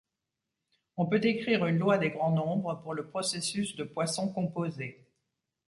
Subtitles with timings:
[0.97, 5.05] On peut écrire une Loi des grands nombres pour le processus de Poisson Composé.